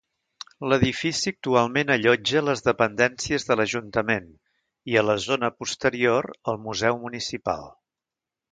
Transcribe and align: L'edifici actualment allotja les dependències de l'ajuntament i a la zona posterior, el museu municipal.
L'edifici 0.71 1.31
actualment 1.33 1.91
allotja 1.95 2.41
les 2.45 2.65
dependències 2.69 3.45
de 3.51 3.57
l'ajuntament 3.61 4.25
i 4.95 4.99
a 5.03 5.07
la 5.11 5.19
zona 5.29 5.53
posterior, 5.61 6.31
el 6.55 6.61
museu 6.67 6.99
municipal. 7.07 7.71